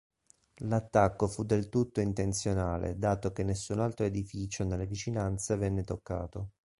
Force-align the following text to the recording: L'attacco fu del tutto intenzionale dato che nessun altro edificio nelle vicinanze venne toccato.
L'attacco 0.63 1.27
fu 1.27 1.43
del 1.43 1.69
tutto 1.69 2.01
intenzionale 2.01 2.97
dato 2.97 3.31
che 3.31 3.43
nessun 3.43 3.79
altro 3.79 4.03
edificio 4.03 4.63
nelle 4.63 4.87
vicinanze 4.87 5.55
venne 5.57 5.83
toccato. 5.83 6.53